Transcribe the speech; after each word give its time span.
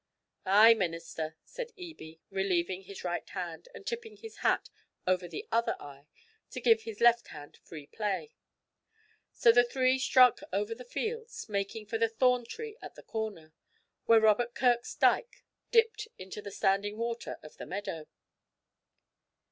"''Ay, 0.47 0.73
minister,' 0.73 1.35
said 1.45 1.73
Ebie, 1.77 2.19
relieving 2.31 2.81
his 2.85 3.03
right 3.03 3.29
hand, 3.29 3.69
and 3.75 3.85
tipping 3.85 4.17
his 4.17 4.37
hat 4.37 4.67
over 5.05 5.27
the 5.27 5.47
other 5.51 5.75
eye 5.79 6.07
to 6.49 6.59
give 6.59 6.81
his 6.81 7.01
left 7.01 7.29
free 7.61 7.85
play. 7.85 8.33
So 9.31 9.51
the 9.51 9.63
three 9.63 9.99
struck 9.99 10.39
over 10.51 10.73
the 10.73 10.83
fields, 10.83 11.47
making 11.47 11.85
for 11.85 11.99
the 11.99 12.09
thorn 12.09 12.45
tree 12.47 12.79
at 12.81 12.95
the 12.95 13.03
corner, 13.03 13.53
where 14.05 14.21
Robert 14.21 14.55
Kirk's 14.55 14.95
dyke 14.95 15.43
dipped 15.69 16.07
into 16.17 16.41
the 16.41 16.49
standing 16.49 16.97
water 16.97 17.37
of 17.43 17.57
the 17.57 17.67
meadow. 17.67 18.07